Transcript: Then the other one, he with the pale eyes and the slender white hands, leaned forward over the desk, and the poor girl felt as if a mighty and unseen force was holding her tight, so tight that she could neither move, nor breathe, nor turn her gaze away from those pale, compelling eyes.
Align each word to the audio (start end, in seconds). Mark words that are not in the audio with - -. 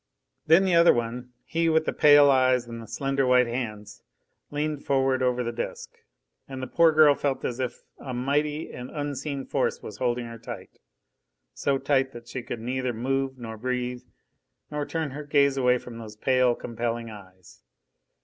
Then 0.47 0.65
the 0.65 0.73
other 0.73 0.95
one, 0.95 1.31
he 1.45 1.69
with 1.69 1.85
the 1.85 1.93
pale 1.93 2.31
eyes 2.31 2.65
and 2.65 2.81
the 2.81 2.87
slender 2.87 3.27
white 3.27 3.45
hands, 3.45 4.01
leaned 4.49 4.83
forward 4.83 5.21
over 5.21 5.43
the 5.43 5.51
desk, 5.51 5.91
and 6.47 6.59
the 6.59 6.65
poor 6.65 6.91
girl 6.91 7.13
felt 7.13 7.45
as 7.45 7.59
if 7.59 7.83
a 7.99 8.11
mighty 8.11 8.73
and 8.73 8.89
unseen 8.89 9.45
force 9.45 9.83
was 9.83 9.97
holding 9.97 10.25
her 10.25 10.39
tight, 10.39 10.79
so 11.53 11.77
tight 11.77 12.13
that 12.13 12.27
she 12.27 12.41
could 12.41 12.61
neither 12.61 12.93
move, 12.93 13.37
nor 13.37 13.57
breathe, 13.57 14.01
nor 14.71 14.87
turn 14.87 15.11
her 15.11 15.23
gaze 15.23 15.55
away 15.55 15.77
from 15.77 15.99
those 15.99 16.15
pale, 16.15 16.55
compelling 16.55 17.11
eyes. 17.11 17.61